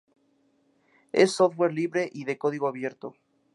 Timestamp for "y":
2.11-2.23